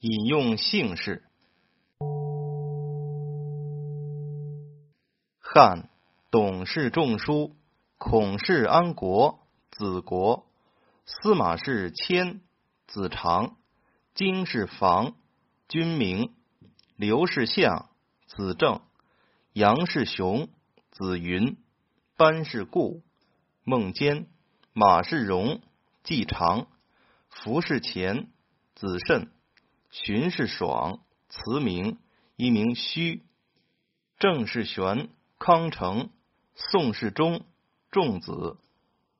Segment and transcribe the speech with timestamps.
[0.00, 1.24] 引用姓氏：
[5.40, 5.88] 汉
[6.30, 7.56] 董氏仲舒，
[7.96, 9.38] 孔氏安国，
[9.70, 10.44] 子国；
[11.06, 12.42] 司马氏谦，
[12.86, 13.56] 子长；
[14.14, 15.14] 荆氏房，
[15.66, 16.30] 君名；
[16.96, 17.88] 刘氏相，
[18.26, 18.82] 子正；
[19.54, 20.50] 杨氏雄，
[20.90, 21.56] 子云；
[22.18, 23.02] 班氏固，
[23.64, 24.26] 孟坚；
[24.74, 25.62] 马氏荣，
[26.02, 26.66] 季常；
[27.30, 28.28] 服氏虔，
[28.74, 29.32] 子慎。
[30.04, 31.00] 荀氏爽，
[31.30, 31.96] 慈名，
[32.36, 33.22] 一名虚；
[34.18, 36.10] 郑氏玄，康成；
[36.54, 37.46] 宋氏忠，
[37.90, 38.58] 仲子；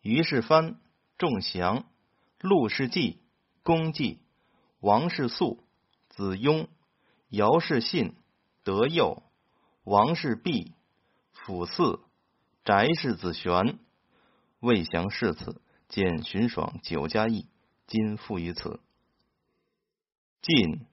[0.00, 0.80] 于是藩，
[1.18, 1.86] 仲祥；
[2.38, 3.18] 陆氏季，
[3.64, 4.20] 公季；
[4.78, 5.64] 王氏素，
[6.08, 6.68] 子雍；
[7.30, 8.14] 姚氏信，
[8.62, 9.24] 德佑；
[9.82, 10.72] 王氏弼，
[11.32, 11.98] 辅嗣；
[12.64, 13.80] 翟氏子玄。
[14.60, 17.48] 魏祥世子，见荀爽九家义，
[17.88, 18.78] 今附于此。
[20.42, 20.86] 晋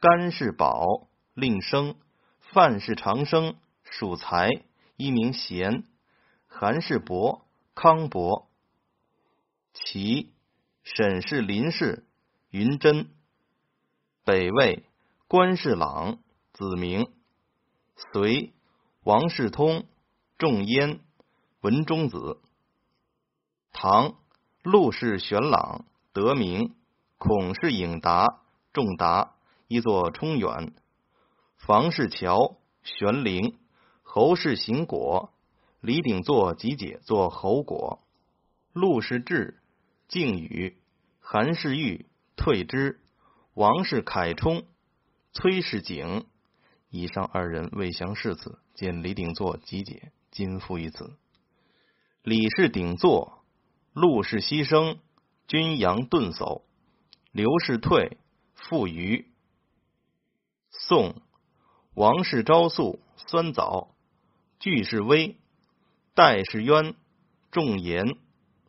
[0.00, 1.96] 甘氏宝，令生；
[2.40, 4.48] 范氏长生，属财，
[4.96, 5.84] 一名贤；
[6.46, 8.48] 韩氏伯，康伯。
[9.74, 10.32] 齐
[10.82, 12.06] 沈氏林氏，
[12.48, 13.10] 云真。
[14.24, 14.86] 北魏
[15.28, 16.18] 关氏朗，
[16.54, 17.12] 子明。
[18.12, 18.54] 隋
[19.02, 19.86] 王世通，
[20.38, 21.00] 仲淹，
[21.60, 22.40] 文中子。
[23.72, 24.16] 唐
[24.62, 26.74] 陆氏玄朗，得名。
[27.18, 28.26] 孔氏颖达。
[28.76, 29.36] 仲达，
[29.68, 30.74] 一座冲远；
[31.56, 33.54] 房氏乔，玄灵；
[34.02, 35.32] 侯氏行果，
[35.80, 38.00] 李鼎作集解作侯果；
[38.74, 39.62] 陆氏志，
[40.08, 40.74] 敬宇；
[41.20, 42.04] 韩氏玉，
[42.36, 42.98] 退之；
[43.54, 44.64] 王氏凯冲，
[45.32, 46.26] 崔氏景。
[46.90, 51.16] 以上二人未降世子，见李鼎作集解，今附于此。
[52.22, 53.38] 李氏鼎作，
[53.94, 54.98] 陆氏牺牲，
[55.48, 56.60] 君阳顿叟；
[57.32, 58.18] 刘氏退。
[58.56, 59.30] 富余，
[60.70, 61.22] 宋。
[61.94, 63.94] 王氏昭肃，酸枣；
[64.58, 65.38] 巨氏威，
[66.14, 66.94] 戴氏渊，
[67.50, 68.18] 仲言；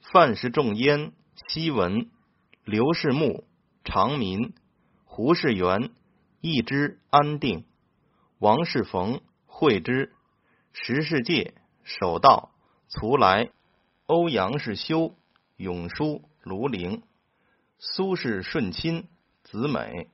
[0.00, 1.12] 范氏仲淹，
[1.48, 2.08] 西文；
[2.64, 3.44] 刘氏穆，
[3.84, 4.52] 长民；
[5.04, 5.90] 胡氏元，
[6.40, 7.64] 义之安定；
[8.38, 10.10] 王是冯，惠之；
[10.72, 11.54] 石氏介，
[11.84, 12.50] 守道；
[12.88, 13.50] 卒来；
[14.06, 15.16] 欧阳是修，
[15.56, 17.02] 永叔；庐陵；
[17.78, 19.08] 苏氏顺亲。
[19.46, 20.08] 子美，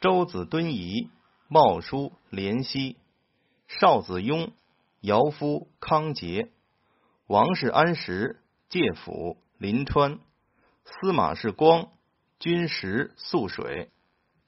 [0.00, 1.08] 周子敦仪，
[1.48, 2.98] 茂叔怜惜，
[3.66, 4.52] 少子雍，
[5.00, 6.50] 尧夫康节，
[7.26, 10.18] 王氏安石，介甫临川，
[10.84, 11.88] 司马氏光，
[12.38, 13.88] 君实素水，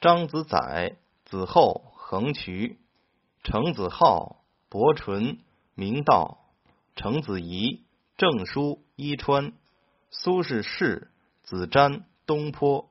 [0.00, 2.80] 张子载，子厚横渠，
[3.44, 5.38] 程子浩，伯纯
[5.76, 6.50] 明道，
[6.96, 7.84] 程子仪，
[8.16, 9.52] 郑叔伊川，
[10.10, 11.12] 苏氏氏，
[11.44, 12.89] 子瞻东坡。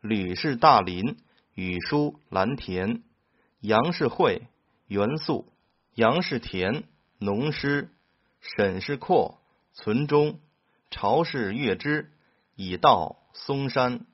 [0.00, 1.18] 吕氏大林，
[1.54, 3.02] 羽书蓝田；
[3.60, 4.48] 杨氏惠，
[4.86, 5.44] 元素；
[5.94, 6.84] 杨氏田，
[7.18, 7.88] 农师；
[8.40, 9.42] 沈氏阔，
[9.74, 10.38] 存中；
[10.90, 12.12] 曹氏月之，
[12.56, 14.06] 以道嵩山；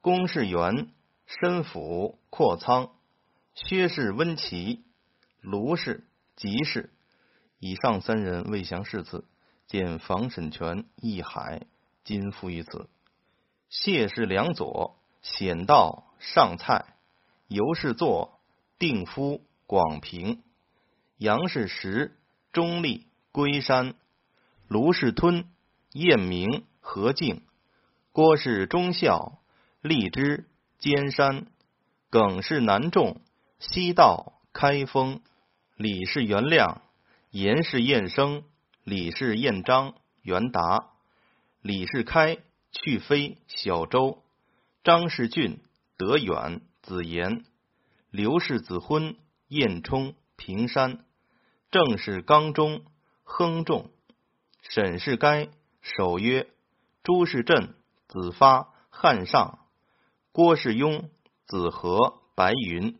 [0.00, 0.88] 公氏元，
[1.26, 2.92] 申府阔仓；
[3.54, 4.84] 薛氏温齐，
[5.42, 6.94] 卢氏吉氏。
[7.58, 9.26] 以上三人未降世子，
[9.66, 11.66] 见房沈泉一海，
[12.04, 12.88] 今附于此。
[13.68, 14.96] 谢氏两左。
[15.22, 16.94] 显道上蔡，
[17.48, 18.40] 尤氏作
[18.78, 20.42] 定夫广平，
[21.16, 22.16] 杨氏石
[22.52, 23.94] 中立龟山，
[24.68, 25.44] 卢氏吞
[25.92, 27.42] 燕明何敬，
[28.12, 29.38] 郭氏忠孝
[29.80, 30.48] 荔枝
[30.78, 31.46] 尖山，
[32.08, 33.20] 耿氏南仲
[33.58, 35.20] 西道开封，
[35.76, 36.82] 李氏元亮
[37.30, 38.44] 严氏彦生，
[38.82, 40.90] 李氏彦章元达，
[41.60, 42.38] 李氏开
[42.72, 44.22] 去飞小周。
[44.82, 45.60] 张世俊、
[45.98, 47.44] 德远、子言、
[48.10, 49.14] 刘氏子昏、
[49.46, 51.04] 晏冲、平山、
[51.70, 52.86] 郑氏刚中、
[53.22, 53.90] 亨仲、
[54.62, 55.50] 沈氏该、
[55.82, 56.48] 守约、
[57.02, 57.74] 朱氏镇、
[58.08, 59.58] 子发、汉上、
[60.32, 61.10] 郭氏雍、
[61.46, 62.98] 子和、白云、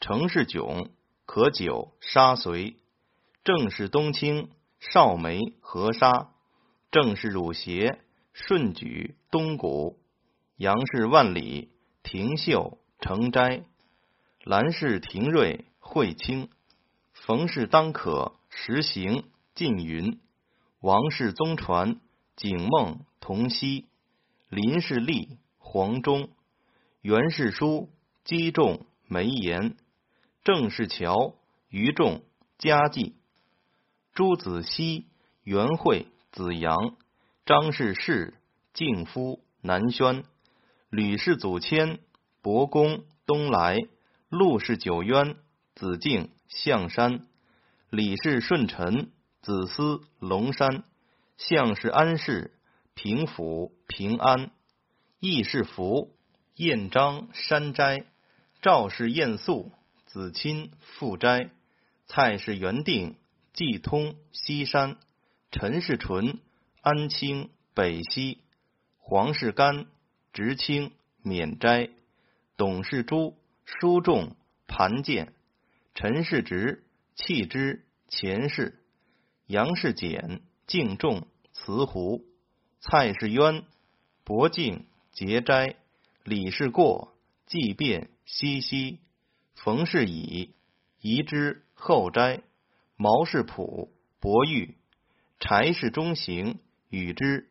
[0.00, 0.90] 程氏炯、
[1.26, 2.76] 可久、沙随、
[3.44, 4.50] 郑氏冬青、
[4.80, 6.32] 少梅、何沙、
[6.90, 8.00] 郑氏汝邪、
[8.32, 10.03] 顺举、东谷。
[10.64, 11.68] 杨氏万里，
[12.02, 13.64] 廷秀成斋；
[14.44, 16.48] 兰氏廷瑞，惠清；
[17.12, 19.24] 冯氏当可，实行
[19.54, 20.20] 晋云；
[20.80, 22.00] 王氏宗传，
[22.34, 23.84] 景梦同熙；
[24.48, 26.30] 林氏立，黄忠；
[27.02, 27.90] 袁氏书，
[28.24, 29.76] 姬仲梅言；
[30.44, 31.34] 郑氏乔，
[31.68, 32.22] 于仲
[32.56, 33.12] 嘉济；
[34.14, 35.08] 朱子熙，
[35.42, 36.96] 袁惠子阳；
[37.44, 38.32] 张氏世，
[38.72, 40.24] 敬夫南轩。
[40.94, 41.98] 吕氏祖谦，
[42.40, 43.88] 伯公东来；
[44.28, 45.34] 陆氏九渊，
[45.74, 47.26] 子敬象山；
[47.90, 49.10] 李氏顺臣，
[49.42, 50.84] 子思龙山；
[51.36, 52.52] 相氏安氏，
[52.94, 54.50] 平府平安；
[55.18, 56.14] 义氏福，
[56.54, 58.04] 燕章山斋；
[58.62, 59.72] 赵氏燕肃，
[60.06, 61.50] 子钦富斋；
[62.06, 63.16] 蔡氏元定，
[63.52, 64.94] 季通西山；
[65.50, 66.38] 陈氏纯，
[66.82, 68.38] 安清北西；
[68.98, 69.86] 黄氏干，
[70.34, 70.90] 直清
[71.22, 71.90] 免斋；
[72.56, 74.34] 董氏朱，书仲
[74.66, 75.28] 盘剑；
[75.94, 76.82] 陈氏直，
[77.14, 78.74] 弃之前世；
[79.46, 82.24] 杨氏简，敬重慈湖；
[82.80, 83.62] 蔡氏渊，
[84.24, 85.76] 博敬节斋；
[86.24, 87.16] 李氏过，
[87.46, 88.98] 祭变西溪；
[89.54, 90.56] 冯氏乙，
[91.00, 92.40] 移之后斋；
[92.96, 94.74] 毛氏朴，博玉；
[95.38, 96.58] 柴氏中行，
[96.88, 97.44] 与之；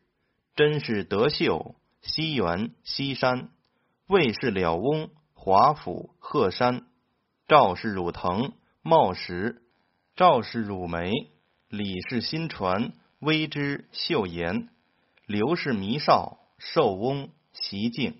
[0.54, 3.48] 真是德秀，西园西山；
[4.06, 6.82] 魏氏了翁，华府鹤山；
[7.48, 8.52] 赵氏汝腾，
[8.82, 9.62] 茂石；
[10.14, 11.10] 赵氏汝梅，
[11.68, 14.68] 李氏新传，微之秀妍；
[15.26, 18.12] 刘氏弥少，寿翁袭敬；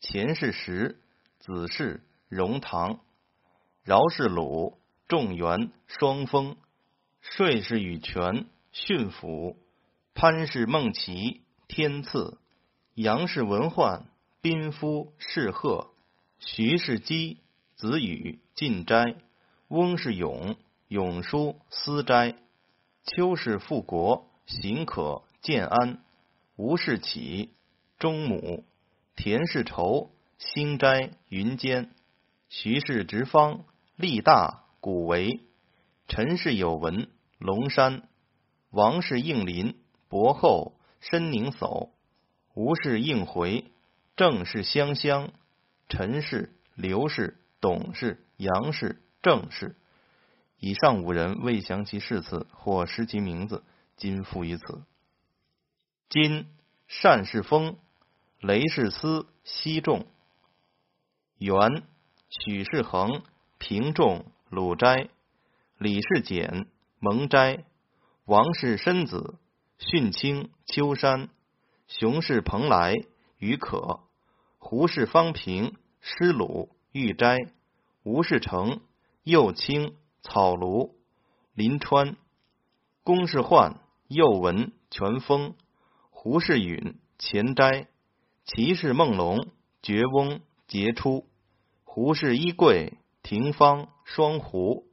[0.00, 1.00] 钱氏石，
[1.38, 2.98] 子氏荣堂；
[3.84, 4.78] 饶氏鲁，
[5.08, 6.56] 仲元双峰；
[7.22, 9.56] 税氏羽泉，训府；
[10.12, 12.38] 潘氏孟奇，天赐；
[12.94, 14.06] 杨氏文焕，
[14.40, 15.90] 宾夫士贺；
[16.38, 17.40] 徐氏基，
[17.74, 19.16] 子羽进斋；
[19.66, 20.54] 翁氏永，
[20.86, 22.36] 永书思斋；
[23.02, 25.96] 邱氏复国，行可建安；
[26.54, 27.52] 吴氏启，
[27.98, 28.62] 中母；
[29.16, 31.88] 田氏仇，兴斋云间；
[32.48, 33.64] 徐氏直方，
[33.96, 35.40] 力大古为；
[36.06, 37.08] 陈氏有文，
[37.38, 38.02] 龙山；
[38.70, 39.76] 王氏应林，
[40.08, 41.90] 伯后申宁叟；
[42.54, 43.70] 吴氏应回，
[44.16, 45.30] 郑氏香香；
[45.88, 49.76] 陈氏、刘氏、董氏、杨氏、郑氏。
[50.60, 53.64] 以上五人未详其誓词或诗其名字，
[53.96, 54.82] 今附于此。
[56.08, 56.46] 今
[57.02, 57.76] 单氏丰，
[58.40, 60.06] 雷氏思西仲，
[61.38, 61.82] 元
[62.28, 63.22] 许氏恒，
[63.58, 65.08] 平仲鲁斋，
[65.76, 66.68] 李氏简
[67.00, 67.64] 蒙斋，
[68.24, 69.38] 王氏申子
[69.78, 71.28] 训清秋山，
[71.86, 72.94] 熊氏蓬莱
[73.38, 74.00] 于可，
[74.58, 77.38] 胡氏方平施鲁玉斋，
[78.02, 78.80] 吴氏成
[79.22, 79.96] 右清。
[80.26, 80.92] 草庐、
[81.52, 82.16] 临川、
[83.02, 85.54] 公氏焕、右文、全丰、
[86.08, 87.88] 胡氏允、钱斋、
[88.46, 89.48] 齐氏孟龙、
[89.82, 91.26] 绝翁、杰出、
[91.84, 94.86] 胡氏衣贵、廷芳、双胡、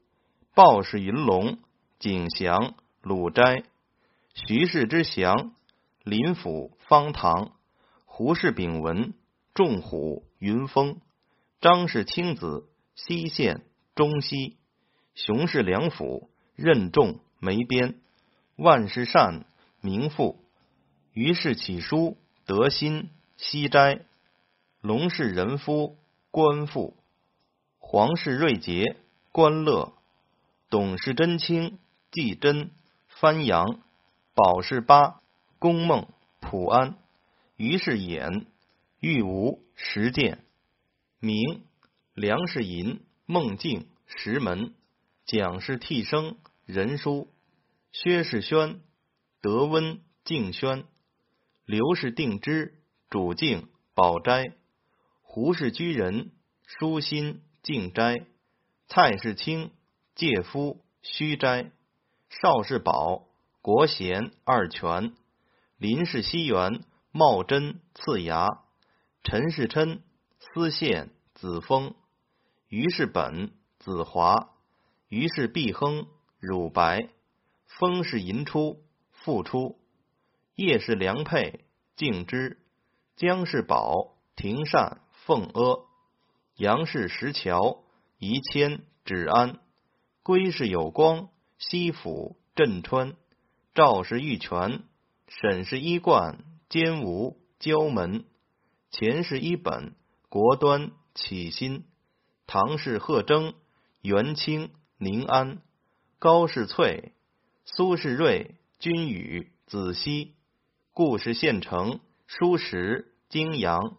[0.54, 1.60] 鲍氏云龙、
[1.98, 3.64] 景祥、鲁斋、
[4.34, 5.56] 徐氏之祥、
[6.04, 7.54] 林府、方唐、
[8.04, 9.14] 胡氏炳文、
[9.54, 11.00] 仲虎、云峰、
[11.62, 13.64] 张氏青子、西县、
[13.96, 14.58] 中西。
[15.16, 17.96] 熊氏梁府任重梅边，
[18.58, 19.46] 万事善
[19.80, 20.44] 名富。
[21.14, 24.02] 于是起书德心西斋，
[24.82, 25.96] 龙氏仁夫
[26.30, 26.98] 官富，
[27.80, 28.98] 黄氏瑞杰
[29.32, 29.94] 官乐，
[30.70, 31.80] 董氏真清
[32.12, 32.70] 季真。
[33.08, 33.80] 番阳，
[34.34, 35.22] 宝氏八
[35.58, 36.10] 公梦
[36.42, 36.98] 普安，
[37.56, 38.46] 于是衍
[39.00, 40.44] 玉无实践，
[41.22, 41.64] 明
[42.14, 44.74] 梁氏银孟静石门。
[45.24, 47.30] 蒋氏替生仁书，
[47.94, 48.82] 薛氏宣
[49.40, 50.84] 德温敬轩，
[51.64, 52.74] 刘氏定之
[53.10, 54.56] 主敬宝斋，
[55.22, 56.32] 胡氏居人
[56.66, 58.26] 舒心敬斋，
[58.88, 59.72] 蔡氏清
[60.16, 61.72] 介夫虚斋，
[62.30, 63.28] 邵氏宝
[63.62, 65.14] 国贤二全，
[65.82, 68.46] 林氏西园茂贞次牙，
[69.24, 70.04] 陈氏琛
[70.38, 71.96] 司宪子峰，
[72.68, 74.52] 于氏本子华。
[75.10, 76.06] 于是毕亨
[76.40, 77.10] 汝白，
[77.66, 79.80] 风是寅出复出，
[80.54, 82.60] 叶是良配敬之，
[83.16, 85.88] 姜是宝庭善凤阿，
[86.58, 87.84] 杨氏石桥
[88.20, 89.60] 宜谦止安，
[90.22, 93.16] 归是有光西府镇川，
[93.74, 94.84] 赵氏玉泉，
[95.40, 98.26] 沈氏衣冠坚吴交门，
[98.92, 99.96] 钱氏衣本
[100.28, 101.86] 国端启新，
[102.48, 103.54] 唐氏贺征
[104.02, 104.72] 元清。
[104.98, 105.64] 宁安、
[106.20, 107.14] 高士翠、
[107.66, 110.36] 苏士瑞、君宇、子熙、
[110.94, 113.98] 顾氏县城、舒石、泾阳、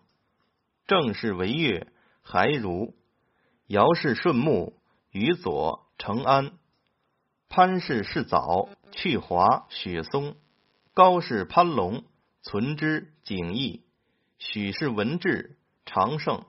[0.86, 1.88] 郑氏为月、
[2.22, 2.94] 还如、
[3.66, 6.52] 姚氏顺木、于左、成安、
[7.48, 10.36] 潘氏是早、去华、雪松、
[10.94, 12.04] 高氏潘龙、
[12.42, 13.82] 存之、景义、
[14.37, 15.56] 许氏文治、
[15.87, 16.44] 长胜、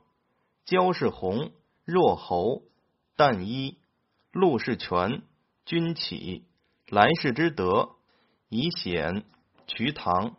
[0.65, 1.53] 焦氏弘，
[1.85, 2.63] 若侯，
[3.15, 3.77] 旦一，
[4.33, 5.21] 陆氏全，
[5.63, 6.43] 君起，
[6.89, 7.95] 来世之德，
[8.50, 9.23] 以显，
[9.65, 10.35] 瞿塘，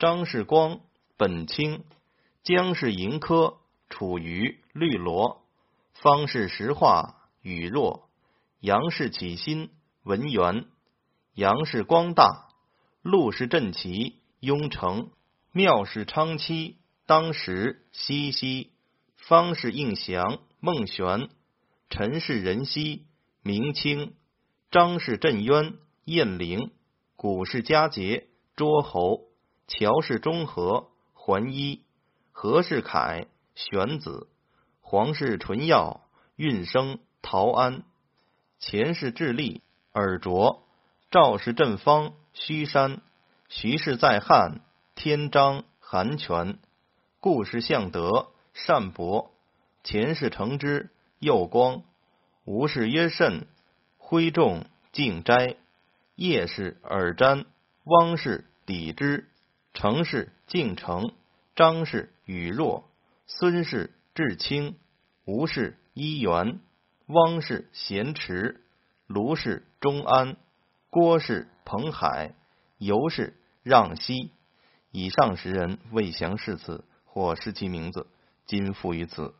[0.00, 0.80] 张氏光，
[1.16, 1.84] 本清，
[2.42, 5.44] 姜氏盈科，处于绿萝，
[5.92, 8.10] 方氏石化，雨若，
[8.58, 9.70] 杨氏启新，
[10.02, 10.66] 文元，
[11.34, 12.47] 杨氏光大，
[13.02, 15.10] 陆氏振齐，雍城，
[15.52, 16.76] 庙氏昌期，
[17.06, 18.72] 当时西西，
[19.16, 21.28] 方氏应祥，孟玄，
[21.88, 23.06] 陈氏仁熙，
[23.42, 24.14] 明清，
[24.70, 25.74] 张氏镇渊，
[26.04, 26.72] 晏陵，
[27.14, 28.26] 古氏佳节，
[28.56, 29.28] 卓侯，
[29.68, 31.84] 乔氏中和，桓一，
[32.32, 34.28] 何氏凯，玄子，
[34.80, 37.84] 黄氏纯耀，运生，陶安，
[38.58, 39.62] 钱氏智利，
[39.92, 40.64] 尔卓，
[41.10, 43.00] 赵氏振方，虚山，
[43.48, 44.60] 徐氏在汉，
[44.94, 46.58] 天章，韩全，
[47.18, 49.32] 顾氏向德，善伯，
[49.82, 51.82] 钱氏成之，右光，
[52.44, 53.48] 吴氏曰慎，
[53.96, 55.56] 徽仲，敬斋，
[56.14, 57.46] 叶氏尔瞻，
[57.82, 59.28] 汪氏抵之，
[59.74, 61.12] 程氏敬成，
[61.56, 62.88] 张氏宇若，
[63.26, 64.76] 孙氏至清，
[65.24, 66.60] 吴氏一元，
[67.06, 68.60] 汪氏咸池，
[69.08, 70.36] 卢氏中安，
[70.88, 72.34] 郭氏彭海，
[72.78, 74.32] 尤氏让西。
[74.90, 78.06] 以上十人未详誓词或失其名字，
[78.46, 79.34] 今附于此。